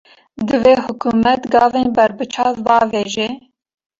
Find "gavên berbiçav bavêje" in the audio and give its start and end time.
1.53-3.27